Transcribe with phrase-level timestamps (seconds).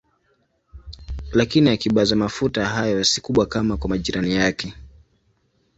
[1.33, 4.73] Lakini akiba za mafuta hayo si kubwa kama kwa majirani yake.